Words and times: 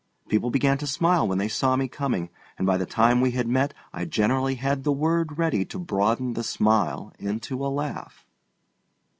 People 0.29 0.49
began 0.49 0.79
to 0.79 0.87
smile 0.87 1.27
when 1.27 1.37
they 1.37 1.47
saw 1.47 1.75
me 1.75 1.87
coming, 1.87 2.31
and 2.57 2.65
by 2.65 2.75
the 2.75 2.87
time 2.87 3.21
we 3.21 3.33
had 3.37 3.47
met 3.47 3.71
I 3.93 4.05
generally 4.05 4.55
had 4.55 4.83
the 4.83 4.91
word 4.91 5.37
ready 5.37 5.63
to 5.65 5.77
broaden 5.77 6.33
the 6.33 6.41
smile 6.43 7.13
into 7.19 7.63
a 7.63 7.69
laugh. 7.69 8.25